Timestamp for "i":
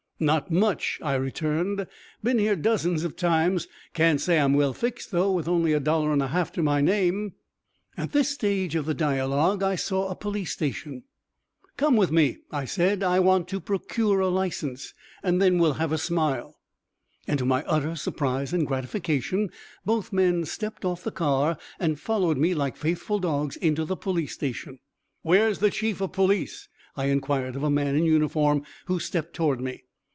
1.01-1.15, 9.63-9.73, 12.51-12.65, 13.01-13.19, 26.95-27.05